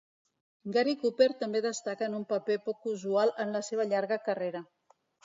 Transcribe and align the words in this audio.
Gary 0.77 0.93
Cooper 1.01 1.27
també 1.43 1.61
destaca 1.65 2.07
en 2.07 2.15
un 2.19 2.23
paper 2.31 2.57
poc 2.71 2.87
usual 2.93 3.35
en 3.45 3.53
la 3.57 3.63
seva 3.69 3.87
llarga 3.93 4.19
carrera. 4.31 4.65